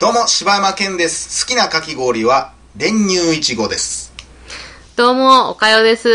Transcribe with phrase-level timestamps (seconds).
[0.00, 1.44] どうも、柴山健です。
[1.44, 4.12] 好きなかき氷は、練乳いちごです。
[4.96, 6.08] どうも、おかよです。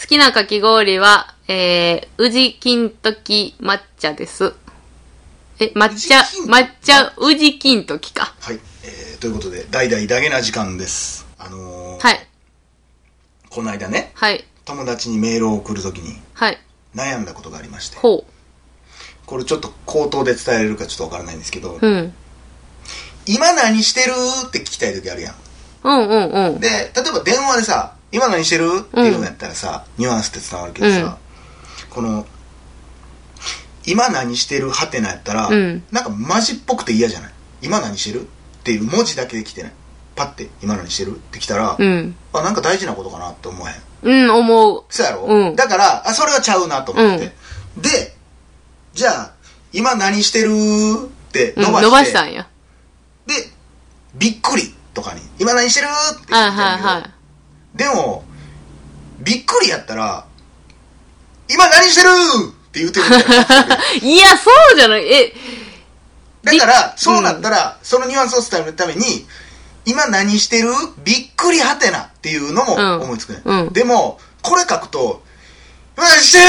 [0.00, 4.54] 好きなかき氷は、えー、宇治金時抹茶です。
[5.58, 8.34] え、抹茶抹茶、宇治金時か。
[8.40, 8.60] はい。
[8.84, 11.26] えー、ということで、大々だけな時間です。
[11.38, 12.26] あのー、はい、
[13.50, 16.58] この間ね、はい、友達にメールを送るときにはい。
[16.94, 18.24] 悩んだことがありまして、ほ
[19.28, 21.86] これちょっと口頭で伝えれるかちょっとわからないんですけど、う。
[21.86, 22.14] うん。
[23.26, 24.14] 今何してる
[24.46, 25.34] って聞きたいときあるやん。
[25.84, 26.60] うんうんうん。
[26.60, 31.18] で、例えば電話でさ、今何してるっていうのやったらさ、ニュアンスって伝わるけどさ、
[31.90, 32.26] この、
[33.84, 37.32] 今何してるはてなやったら、うんなんかマジっぽくて嫌じゃない？
[37.60, 38.24] 今何してるっ
[38.64, 39.72] ていう文字だけで来てない。
[40.16, 42.16] パッて、今何してるって来たら、うん。
[42.32, 43.72] あ、なんか大事なことかなって思え
[44.06, 44.24] へん？
[44.24, 44.84] うん、思う。
[44.88, 47.32] そうやろ、うんだから、あ、それはちゃうなと思って。
[47.76, 48.16] で、
[48.98, 49.30] じゃあ、
[49.72, 52.48] 今何してるってうん、伸ばして、伸ばしたんや。
[53.26, 53.34] で、
[54.16, 57.08] びっくりとかに、今何してるってはい言ってはいは
[57.74, 57.78] い。
[57.78, 58.24] でも、
[59.20, 60.26] びっくりやったら、
[61.48, 62.08] 今何してる
[62.48, 65.06] って言うてるみたい いや、そうじゃない。
[65.06, 65.32] え、
[66.42, 69.28] だから、そうなったら、そのニュアンスを伝えるために、
[69.84, 70.70] 今何してる
[71.04, 73.02] びっくりはてなっていうのもうん。
[73.02, 73.72] 思いつくね、うん。
[73.72, 75.22] でも、これ書くと、
[75.98, 76.44] 今何してる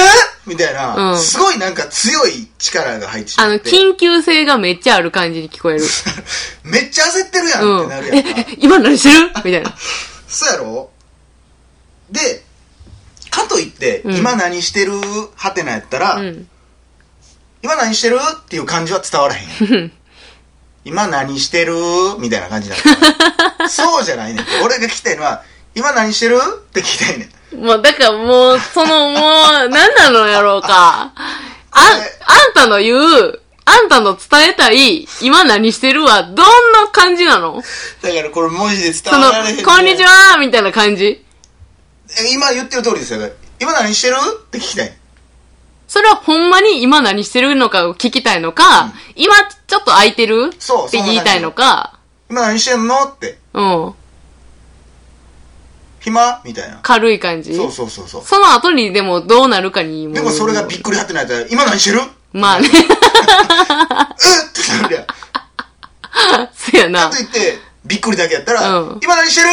[0.45, 3.71] みたいな、うんすごいなんか強い力が入ってしまあの、って。
[3.71, 5.83] 緊急性がめっちゃある感じに聞こえる。
[6.63, 7.79] めっちゃ焦ってるやんうん。
[7.79, 8.29] ってなるやんか。
[8.41, 9.31] え、え今何してる？
[9.43, 9.75] みたいな。
[10.27, 10.91] そうやろ？
[12.11, 12.43] で、
[13.31, 14.93] かといって、うん今何してる？
[15.35, 16.47] はてなやったら、うん。
[17.63, 18.19] 今何してる？
[18.19, 19.91] っていう感じは伝わらへん。
[20.85, 21.73] 今何してる？
[22.19, 23.69] みたいな感じになるから。
[23.69, 24.45] そうじゃないねん。
[24.63, 25.43] 俺が聞きたいのは、
[25.75, 26.37] 今何してる？
[26.37, 27.65] って聞きたいねん。
[27.65, 31.13] もう、だからもう、そのもう、何なのやろうか。
[31.71, 31.79] あ、
[32.25, 37.61] あんたの言う、あんたの伝えたい、今何してるは、どんな感じなの？
[38.01, 41.23] だからこれ文字で伝わられへんね、こんにちはみたいな感じ
[42.19, 43.29] え今言ってる通りですよ。
[43.59, 44.15] 今何してる？
[44.15, 44.93] って聞きたい。
[45.87, 49.35] それはほんまに今何してるのかを聞きたいのか、今
[49.67, 50.51] ちょっと空いてる？
[50.57, 51.99] そうって言いたいのか、
[52.29, 53.03] 今何してんの？
[53.03, 53.37] って。
[53.53, 53.93] うん。
[56.09, 56.41] 暇？
[56.43, 56.79] みたいな。
[56.81, 57.55] 軽い感じ？
[57.55, 58.23] そうそうそうそう。
[58.23, 60.13] その後にでもどうなるかにも。
[60.13, 62.01] でもそれがびっくりはってなったら、今何してる？
[62.33, 62.67] まあね。
[62.69, 62.77] うっっ
[64.53, 65.05] てなるやん。
[66.53, 67.17] そやなかと。
[67.17, 69.47] いって、びっくりだけやったら、うん今何してる？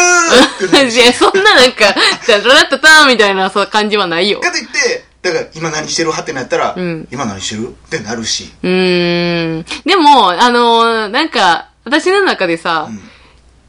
[0.67, 1.95] っていや、そんななんか、
[2.27, 4.41] じゃあ、ラッタターンみたいなそう感じはないよ。
[4.41, 7.69] かといって、だから今何してるはってなったら、うん今何してる？
[7.69, 8.53] ってなるし。
[8.63, 9.65] うーん。
[9.85, 13.06] でも、あのーなんか、私の中でさ、ん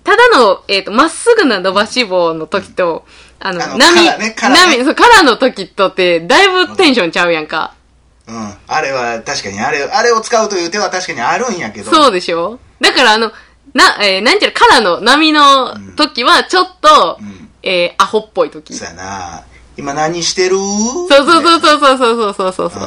[0.07, 3.05] ただの、えっ、と、まっすぐな伸ばし棒の時と、
[3.41, 7.73] あの、あの波、ねね波、そう、カラーの時とって、だいぶテンションちゃうやんか。
[8.25, 8.53] うん。
[8.67, 11.91] あれは確かに、あれ、あれを使うという手は確かにあるんやけど。
[11.91, 12.57] そうでしょ？
[12.79, 13.33] だから、あの、
[13.73, 18.75] な、えーなんちゃら、カラーの波の時は、ちょっと、んえーアホっぽい時。
[18.75, 19.43] そうやな。
[19.75, 20.55] 今何してる？
[20.55, 22.81] そうそうそうそうそうそうそうそうそう。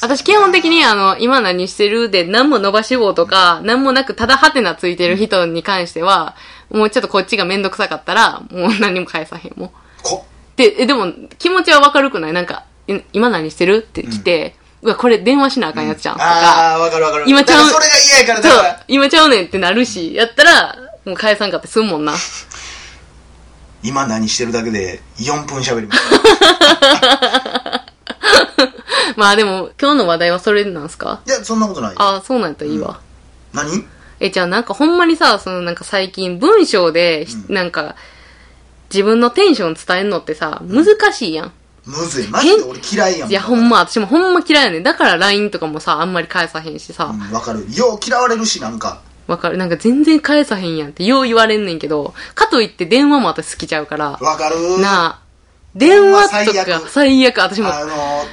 [0.00, 6.34] 私基本的にあの、今何してるで何も伸ばし棒とか、何もなくただハテナついてる人に関しては、
[6.70, 9.70] もうちょっとこっちがめんどくさかったら、もう何も返さへんもん。
[10.02, 10.24] こ、
[10.56, 12.32] で、え、でも気持ちはわかるくない？
[12.32, 16.14] なんか、い今何してるって来て、うわ、これ電話しなあかんやつじゃん。
[16.14, 17.24] とか、あー、わかるわかる。
[17.26, 22.14] 今ちゃうだからそれが嫌やから、だそうから、、今ちゃうねんってなるし、やったら、もう返さんかってすんもんな。
[23.82, 27.59] 今何してるだけで4分喋りました。
[29.16, 31.20] まあでも、今日の話題はそれなんすか？
[31.26, 31.96] いや、そんなことないよ。
[32.00, 33.00] ああ、そうなんやったらいいわ。
[33.52, 33.84] 何？
[34.20, 37.96] え、じゃあなんかほんまにさ、そのなんか最近文章で、なんか、
[38.92, 41.52] 自分のテンション伝えんのってさ、難しいやん。
[41.86, 42.28] むずい。
[42.28, 43.30] マジで俺嫌いやん。
[43.30, 44.82] いや、ほんま、私もほんま嫌いやねん。
[44.82, 47.64] だから LINE とかもさ、あんまり返さへんしさ、うん、わかる。
[47.74, 49.00] よう嫌われるし、なんか。
[49.26, 49.56] わかる。
[49.56, 55.18] なんか全然返さへんやんってよう言われんねんけど、かといって電話も私好きちゃうから、わかるなあ、
[55.74, 58.24] 電話と電話最か悪最悪、私も、あの、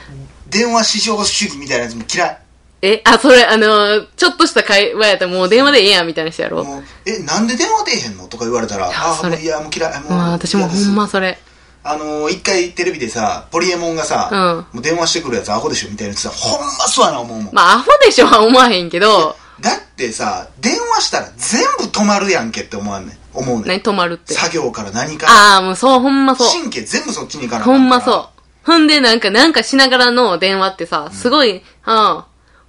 [0.49, 2.37] 電話至上主義みたいなやつも嫌い。
[2.81, 6.63] え、あ、それ、あのちょっとした会話やったらもう電話でええやんみたいな人やろ。
[6.63, 9.99] もう、え、なんで電話出えへんのとか言われたら、あそれもういや、もう嫌い。
[10.01, 11.39] もうまあ私もほんまそれ。
[11.83, 17.53] あのー、一回テレビでさ、ポリエモンがさ、うんもう電話してくるやつアホでしょみたいなやつさ、ほんまそうやな思うもん。
[17.53, 23.17] まあアホでしょは思わへんけど、だってさ、電話したら全部止まるやんけって思わんねん。
[23.33, 23.67] 思うねん。
[23.67, 24.33] 何止まるって。
[24.33, 25.33] 作業から何から。
[25.55, 26.47] ああ、もうそう、ほんまそう。
[26.47, 28.36] 神経全部そっちに行かなほんまそう。
[28.67, 32.17] ほんで、なんか、なんかしながらの電話ってさ、すごい、うん、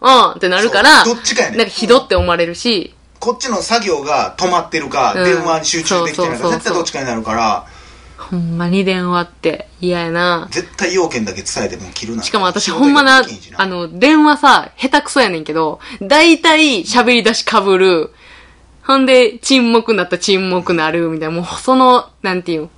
[0.01, 7.67] うんってなるから、そうどっちかやねんなんかひどって思われるし、こっちの作業が止まってるか、うん電話に集中できてないか、そうそうそうそう絶対どっちかになるから、
[8.17, 10.47] ほんまに電話って嫌やな。
[10.53, 12.23] 絶対要件だけ伝えてもう切るな。
[12.23, 13.25] しかも私ほんまな、
[13.57, 18.13] あの、電話さ、下手くそやねんけど、大体喋り出し被る。
[18.87, 21.35] ほんで、沈黙になったら沈黙なる、みたいな。
[21.35, 22.71] もう、その、なんていうん、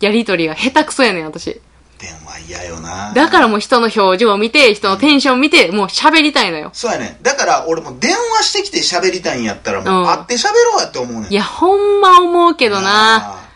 [0.00, 1.60] やりとりが下手くそやねん、私。
[1.98, 3.12] 電話嫌よな。
[3.14, 6.70] だからもう人の表情を見て、人のテンション見て、もう喋りたいのよ。
[6.72, 7.22] そうやねん。
[7.22, 11.32] だから俺も電話してきて喋りたいんやったら、もううん会って喋ろうやって思うねん。
[11.32, 13.16] いや、ほんま思うけどな。
[13.16, 13.46] あ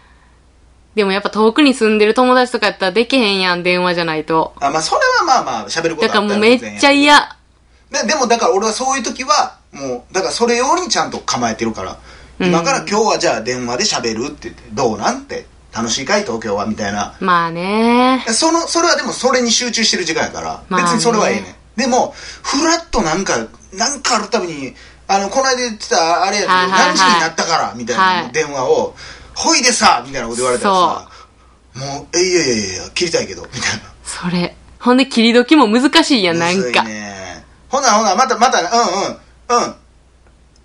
[0.94, 4.54] でもやっぱ遠くに住んでる友達とかやったらできへんやん、電話じゃないと。
[4.56, 4.66] ー。
[4.66, 7.36] あ、まあそれはまあまあ喋ることだからもうめっちゃ嫌。
[7.90, 11.98] ででもだから俺はそういう時は、もう、だからそれ用にちゃんと構えてるから、
[12.40, 16.22] 今から今日はじゃあ電話で喋るって言って、どうなんて、楽しいかい？
[16.22, 16.66] 東京は？
[16.66, 17.16] みたいな。
[17.20, 18.24] まあね。
[18.28, 21.54] その、それはでもそれに集中してる時間やから、まあね別にそれはええねん。
[21.76, 23.36] でも、ふらっとなんか、
[23.72, 24.74] なんかあるたびに、
[25.06, 28.94] あの、この間言ってた、あれやけど、はいはいはい何時になったから、みたいはない電話を、
[29.34, 31.08] ほいでさ、みたいなこと言われたらさ、
[31.74, 33.82] もう、えいやいやいや切りたいけど、みたいな。
[34.04, 34.56] それ。
[34.80, 36.82] ほんで切り時も難しいやん、なんか。
[36.84, 37.44] ね。
[37.68, 38.68] ほなほな、また、また、うん
[39.56, 39.74] うん、うん。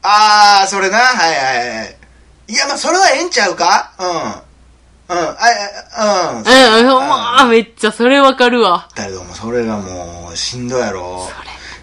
[0.02, 1.98] あー、それな、はいはいはい。
[2.48, 3.94] いや、まあ、それはええんちゃうか？
[4.00, 4.45] うん。
[5.08, 5.38] うん、あ、
[5.94, 6.40] あうん。
[6.40, 8.90] うん、ま、めっちゃそれわかるわ。
[8.96, 11.28] だけども、それがもう、しんどいやろ。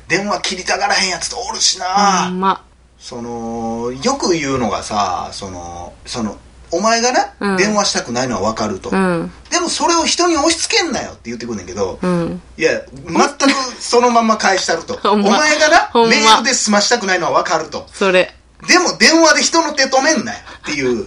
[0.08, 2.26] 電話切りたがらへんやつとおるしな。
[2.26, 2.64] ほんま。
[2.98, 6.38] その、よく言うのがさ、その、その、
[6.72, 8.90] お前がな、うん電話したくないのはわかると。
[8.90, 9.30] うん。
[9.50, 12.40] でもそれを人に押し付けんなよって言ってくんねんけど、うん。
[12.56, 14.98] いや、全くそのまんま返したると。
[15.04, 17.86] まお前がな、まメールで済ましたくないのはわかると。
[17.92, 18.34] それ。
[18.66, 21.06] でも電話で人の手止めんなよっていう。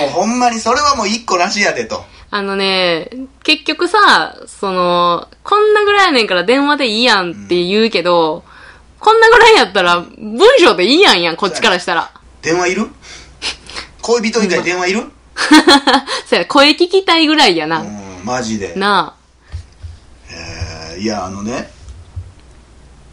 [0.00, 2.04] もうほんまにそれはもう一個なしやでと。
[2.30, 3.08] あのね、
[3.42, 8.44] 結局さ、その、こんなぐらいやねんから電話でいいやんって言うけど、
[8.98, 12.10] こんなぐらいやったら文章でいいやんやん、こっちからしたら。
[12.42, 12.88] 電話いる？
[14.02, 15.04] 恋人以外電話いる？
[16.26, 17.80] そや、声聞きたいぐらいやな。
[17.80, 18.74] うん、マジで。
[18.74, 19.14] な
[20.30, 21.70] えーいや、あのね、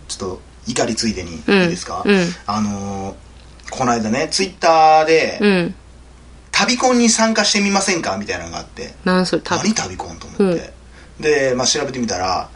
[0.07, 3.15] ちょっと怒りついでにいいうんですか、うんあのー
[3.71, 5.43] この間ね、ツイッターで、あ。
[5.43, 5.75] うん。
[6.57, 8.17] 旅コンに参加してみませんか？
[8.17, 8.93] みたいなのがあって。
[9.03, 9.73] なんそれ、旅？
[9.73, 10.73] 何、旅コンと思って。
[11.19, 12.49] で、まあ、調べてみたら、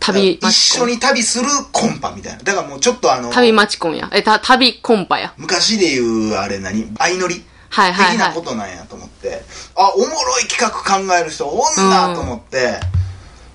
[0.00, 2.38] 旅一緒に旅するコンパみたいな。
[2.42, 4.10] だからもうちょっとあの、旅マチコンや。
[4.12, 5.34] え、た、旅コンパや。
[5.36, 6.92] 昔で言う、あれ何？
[6.96, 7.44] 相乗り？
[7.68, 8.10] はいはいは。
[8.12, 9.42] 的ないことなんやと思って、
[9.76, 12.80] あ、おもろい企画考える人おんなと思って、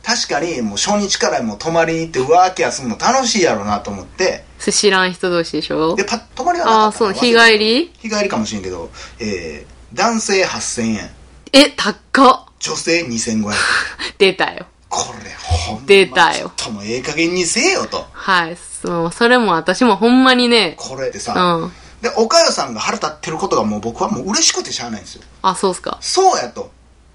[0.04, 5.96] 確かにもう初日からもう泊まりに行ってワーキャーするの楽しいやろなと思って、知らん人同士でしょ？
[5.96, 7.06] で、パッ泊まりはなかああ、ったな？
[7.08, 7.92] そう、日帰り？
[8.00, 8.90] 日帰りかもしれんけど、
[9.20, 11.10] えー、男性8000円、
[11.54, 12.45] え、高っ。
[12.60, 13.54] 女性2500円。
[14.18, 14.66] 出たよ。
[14.89, 18.06] これほんま出たよともうええ加減にせえよと。
[18.13, 18.57] はい。
[18.81, 21.74] そう、それも私もほんまにね、これでさ、うん。
[22.01, 25.24] で、おかよさんが腹立ってることがもう僕はもう嬉しくてしゃあないんですよ。
[25.42, 25.98] あ、そうっすか。
[26.01, 26.72] そうやと。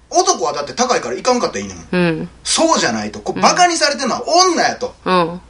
[0.09, 1.87] 男はだって高いから行かんかったらいいねんもん。
[1.91, 2.29] うん。
[2.43, 3.19] そうじゃないと。
[3.19, 4.93] こうバカにされてるのは女やと。
[5.05, 5.41] うん。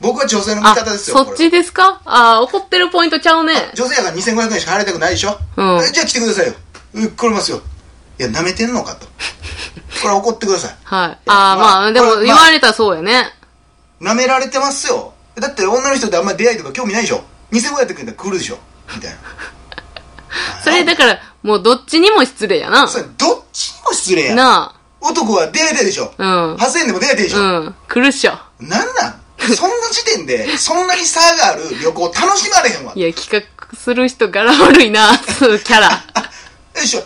[0.00, 1.24] 僕は女性の味あ、方ですよ。
[1.24, 2.00] そっちですか？
[2.04, 3.70] あ、怒ってるポイントちゃうね。
[3.74, 6.54] 女性やから2500円しか払いたくないでしょ、うんえじゃあ来てくださいよ。
[6.94, 7.60] え来れますよ。
[8.18, 9.06] いや、舐めてんのかと。
[10.02, 10.76] これ怒ってください。
[10.84, 11.18] はい。
[11.26, 13.26] あー、まあまあ、でも言われたらそうやね。
[14.00, 15.12] 舐められてますよ。
[15.36, 17.22] だって女の人ってあんまり出会いとか興味ないでしょ
[17.52, 18.58] ?2500 円ってくれたら来るでしょ
[18.94, 19.16] みたいな。
[20.64, 22.86] それだから、もうどっちにも失礼やな。
[22.88, 24.36] それどっちにも失礼やん。
[24.36, 27.38] な男は出会いたいでしょうん8000円でも出会いたいでしあ。
[27.38, 27.74] ょ、うん。
[27.88, 28.32] 来るっしょ。
[28.60, 29.20] なんなん？
[29.56, 32.92] そんな時点で、そんなに差がある旅行楽しまれへんわ。
[32.94, 35.90] いや、企画する人柄悪いな、そうキャラ。
[36.80, 37.00] よいしょ。
[37.00, 37.04] よ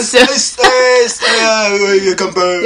[0.00, 2.62] いしょよし、えーすあーうわ乾杯。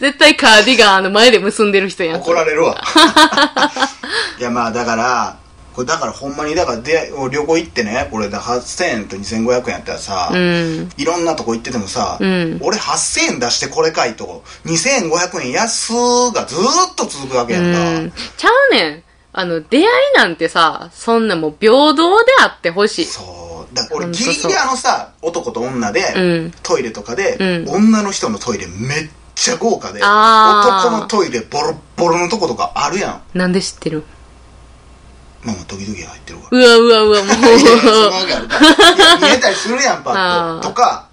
[0.00, 2.20] 絶対カーディガンあの前で結んでる人やん。
[2.20, 2.80] 怒られるわ。
[4.38, 5.38] いや、まあ、だから、
[5.74, 10.90] これだからほんまに、だからで旅行行ってね、これだ8000円と2500円やったらさ、うん。
[10.96, 15.92] いろんなとこ行っててもさ、うん俺8000円出してこれかいと、2500円安
[16.32, 17.98] がずーっと続くわけうやんか。
[18.00, 18.12] ん。
[18.36, 19.02] ちゃうねん。
[19.34, 19.86] あの、出会い
[20.16, 23.04] なんてさ、そんなもう平等であってほしい。
[23.06, 23.74] そう。
[23.74, 33.38] だから俺ギリギリあのさ、男と女で、うんトイレとかで、うん女の人のトイレめっちゃ豪華で、男のトイレボロッボロのとことかあるやん。
[33.38, 34.04] なんで知ってる？
[35.42, 36.44] まあまあ時々入ってるわ。
[36.50, 37.34] うわうわうわ、もう。
[37.34, 38.40] いや
[39.20, 41.08] 見えたりするやんパッととか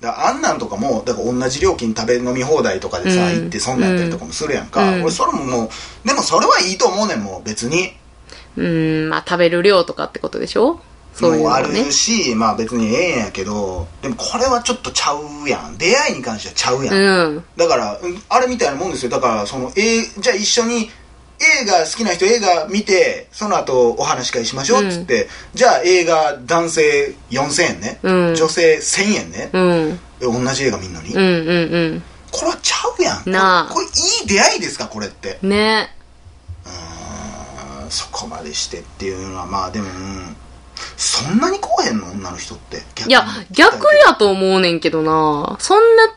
[0.00, 3.40] だあんなんとかもだから同じ料金食べ飲み放題とかでさ、うん。
[3.42, 5.02] 行ってそんなったりとかもするやんか、うん。
[5.02, 5.64] 俺それもも
[6.04, 7.92] うでもそれはいいと思うねんもう別に。
[8.56, 10.80] うん、まあ食べる量とかってことでしょ？
[11.12, 11.74] そういうもうある。
[11.92, 15.78] しまあ別にええんやけどでもこれはちょっとちゃうやん。
[15.78, 17.44] 出会いに関してはちゃうやん、うん。
[17.56, 19.10] だからうんあれみたいなもんですよ。
[19.10, 20.90] だからそのえーじゃあ一緒に
[21.40, 28.34] 映画好きな人映画見てその後お話し会しましょうっつって、じゃあ映画男性4000円ね、うん。
[28.34, 30.00] 女性1000円ね、うん。
[30.20, 31.24] え同じ映画見んのに、うんう
[31.96, 32.02] ん
[32.32, 33.30] これはちゃうやん。
[33.30, 33.72] なあ。
[33.72, 33.88] これい
[34.24, 35.38] い出会いですかこれって。
[35.42, 35.50] うん。
[35.50, 35.88] ね。
[37.82, 40.36] うんそこまでしてっていうのはまあでも、うん。
[40.96, 42.82] そんなにこうへんの女の人って。
[42.94, 45.56] 逆いや、逆やと思うねんけどな。
[45.60, 46.14] そんな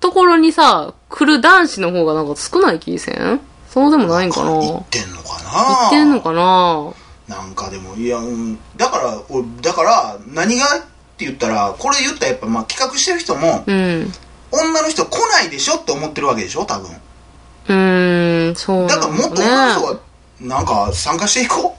[0.00, 3.40] ところにさ、来る男子の方がなんか少ない気せん？
[3.76, 4.58] そうでもないんかな。
[4.58, 6.94] ってんのかなってんのかな
[7.28, 10.80] なんかでもいや、うん、だから俺だから何がっ
[11.18, 14.10] て言ったらこれ言ったらやっぱまあ企画してる人も、うん。
[14.50, 16.90] 女の人来ないでしょって思ってるわけでしょ多分
[17.68, 20.00] うーん、そうなだからもっと女の人ね。
[20.40, 21.76] がなんか参加していこ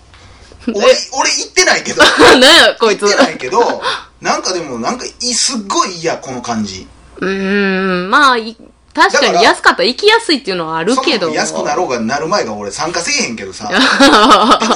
[0.68, 3.02] う 俺俺行ってないけど 何や、こいつ。
[3.02, 3.82] 行ってないけど
[4.22, 6.86] なんかでもなんかいすっごい嫌この感じ
[7.20, 8.56] うーん、まあ、い
[8.98, 11.30] 確かに安かったら行きやすいっていうのはあるけど。
[11.30, 13.80] 安くなろうがなる前が俺参加せえへんけどさ でも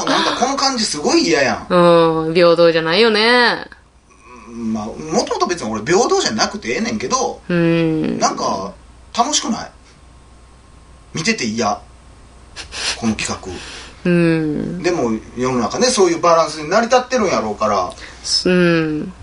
[0.06, 3.66] なんかこの感じすごい嫌やんうん、平等じゃないよね。
[4.48, 4.94] まあも
[5.25, 8.20] ともと別に俺平等じゃなくてええねんけどうん。
[8.20, 8.72] なんか
[9.18, 9.72] 楽しくない？
[11.13, 11.80] 見てて嫌
[12.98, 13.51] この企画
[14.06, 14.84] うん。
[14.84, 17.92] でも世の中ねそういうバランスに成り立ってるんやろうから
[18.46, 19.13] うん。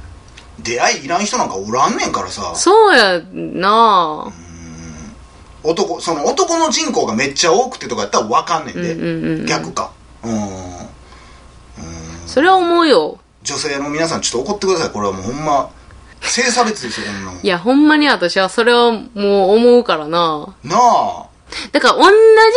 [0.60, 4.26] 出会いいらん人なんかおらんねんからさそうやな
[5.70, 9.92] 男その男の人口がめっちゃ多くてとかやったら分かんねんで、うんうんうん逆か。
[10.24, 10.38] うん。
[12.26, 13.18] それは思うよ。
[13.42, 14.90] 女性の皆さんちょっと怒ってください。
[14.90, 15.70] これはもうほんま
[16.20, 20.54] 性差別ですよこんなもん いや、ほんまに私はそれをもう思うからな。
[20.64, 21.24] なあ。
[21.72, 22.10] だから同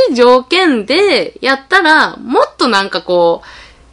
[0.09, 3.41] じ条件でやったら、もっとなんかこ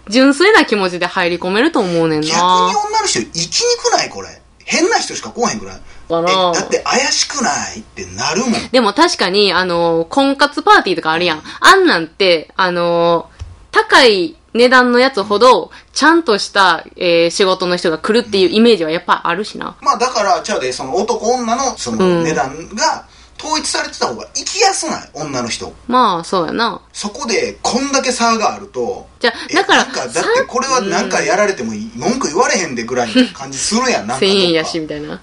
[0.06, 2.26] う、純粋な気持ちで入り込めると思うねんな。
[2.26, 4.08] 逆に女の人生きにくない？
[4.08, 4.40] これ。
[4.64, 5.80] 変な人しか来おへんくない？
[6.08, 11.42] かなえだって怪しくないってなるもんでも確かに、あの、婚活パーティーとかあるやん。
[11.60, 13.30] あんなんて、あの、
[13.70, 19.76] 高い値段のやつほど、ちゃんとした、えー仕事の人が来るっていうイメージはやっぱあるしな。
[19.80, 23.06] まあだからちゃうでその男女のそうんの値段が
[23.38, 26.80] 統一されてた方が生きやすない女の人まあ、そうやな。
[26.92, 35.20] そこでこんだけ差があるとじゃあえだからかだってこれはなんかやられてもいい文句言われへんでぐらいの感じするやんなんか1000どっか円やし、みたいな。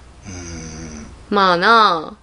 [1.30, 2.16] うんまあな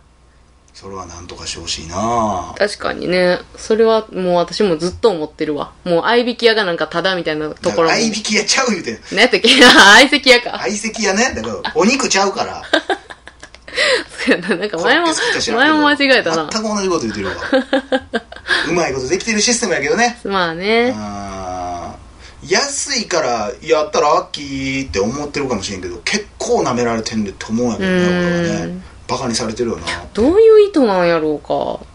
[0.73, 3.37] それはなんとかしてほしいな確かにね。
[3.57, 5.71] それはもう私もずっと思ってるわ。
[5.83, 7.93] もう相引き屋がなんかタダみたいなところも。
[7.95, 9.49] 相引きやちゃう言うてん何やったっけ？
[9.61, 10.57] 相席屋か。
[10.59, 12.63] 相席やねだからお肉ちゃうから
[14.25, 14.55] そうやな。
[14.55, 15.07] なんか前も
[15.55, 16.49] 前も間違えたな。
[16.51, 17.33] 全く同じこと言ってるわ
[18.69, 20.91] うまいことできてるシステムやけどねまあね。
[20.97, 28.83] あー安いからやったらラッキーって思ってるかもしれんけど結構舐められてんでって思うんやけどねう俺はんね
[29.13, 29.83] バカにされてるよな。
[29.83, 31.85] いどういう意図なんやろうか。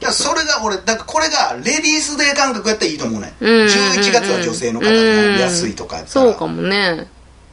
[0.00, 6.26] やそれが俺だからこれがレディースデー感覚やったらいいと思うねうんうんうん11月は女性の方うんが安いとかやったら。
[6.26, 7.08] そうかもね。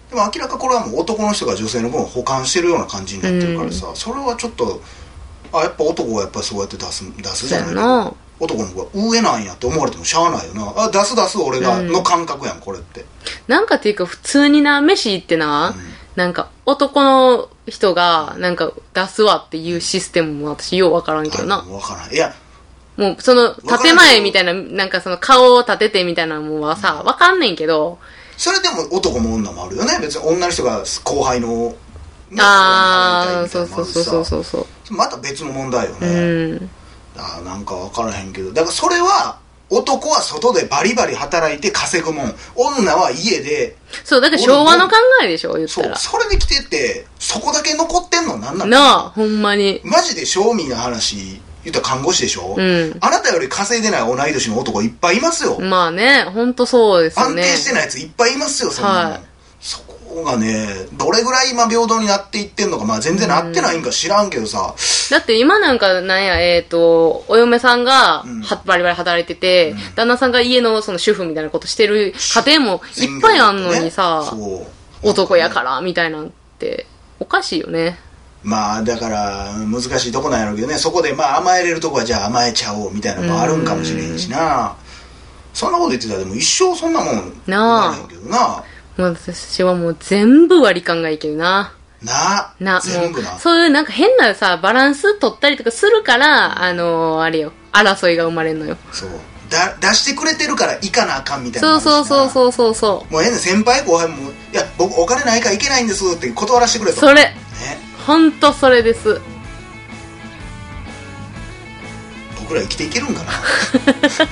[0.09, 4.81] でも明らかこれはもう男の人が女性の分を補完してるような感じになってるからさ、それはちょっと
[5.51, 7.67] あやっぱ男はやっぱそうやって出す出すじゃない。
[7.69, 8.13] そうやな。
[8.39, 10.73] 男の方が上なんやって思われてもしゃあないよな。
[10.75, 11.91] あ出す出す俺が、うん。
[11.91, 13.05] の感覚やんこれって。
[13.47, 15.73] なんかっていうか普通にな、飯行ってな、
[16.15, 21.61] なんか男の人がなんか出すわっていうシステムも私ようわからんけどな。
[21.61, 22.13] 分からん。
[22.13, 22.33] いや。
[22.97, 27.99] もうその建前みたいな、なんかその顔を立ててみたいなのはさ、わかんねんけど、
[28.37, 29.97] それでも男も女もあるよね。
[30.01, 31.75] 別に女の人が後輩の、
[32.29, 34.93] ねああ、そうそいうそうそうそう。
[34.93, 36.69] また別の問題ようね、ん。
[37.17, 38.51] あーなんか分からへんけど。
[38.51, 42.35] だからそれは男は外でバリバリ働いて稼ぐもん。
[42.55, 43.75] 女は家で。
[44.03, 45.95] そう、だから昭和の考えでしょ、言ったら。
[45.95, 48.37] そうそれで来ててそこだけ残ってんの？
[48.37, 49.81] なんなんなあ、ほんまに。
[49.83, 52.97] マジで正味な話言ったら看護師でしょ、うん。
[53.01, 57.41] あなたより稼いでない同い年の男いっぱいいますよ、まあね、ほんとそうですよね。
[57.41, 59.19] 安定してないやついっぱいいますよそんなの、はい
[59.65, 64.75] そこがねどれぐらい今平等になっていってんのかまあ全然なってないんか知らんけどさ、
[65.09, 68.41] だって今なんかなんや、えっ、と、お嫁さんがうん。
[68.43, 72.13] はバリバリ働いてて、旦那さんが家のその主婦みたいなことしてる
[72.45, 74.67] 家庭もいっぱいあんのにさ、そ
[75.03, 76.85] う男やからみたいなんて、
[77.19, 77.97] おかしいよね。
[78.43, 80.75] まあだから難しいとこなんやろうけどね。
[80.75, 84.75] そこでまあ甘えれるとこはじゃあ甘えちゃおうみたいなのもあるんかもしれんしな。
[85.55, 87.91] そんなこと言ってたらでも一生そんなもんなあ。
[87.91, 88.63] なけどな
[88.97, 91.73] もう私はもう全部割り勘がいいけどな。
[92.03, 93.31] なな、全部な？
[93.31, 98.77] もう、そういうなんか変なさ、バランス取ったりとかするから、あのーあれよ、争いが生まれるのよ。
[98.91, 99.09] そう。
[99.49, 103.05] だ出してくれてるから行かなあかんみたいなそうそうそううそうそう。
[103.05, 106.95] そもうええねん先輩後輩も「いや僕お金ないから行けないんです」って断らせてくれう。
[106.95, 107.01] と。
[107.01, 107.35] それ、ね。
[108.07, 109.21] ほんとそれです。
[112.39, 113.31] 僕ら生きていけるんかな？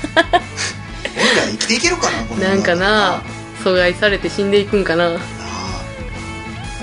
[1.16, 3.22] 俺ら生きていけるかなこのなんかな
[3.64, 5.10] 阻害されて死んでいくんかな。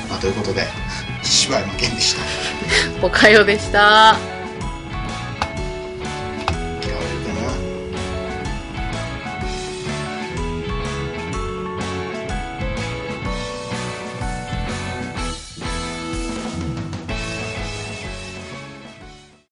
[0.09, 0.67] まあということで
[1.23, 3.07] 柴山健でした。
[3.07, 4.17] おかよでした